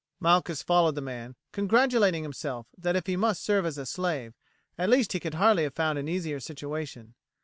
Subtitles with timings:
[0.19, 4.33] Malchus followed the man, congratulating himself that if he must serve as a slave,
[4.75, 7.13] at least he could hardly have found an easier situation.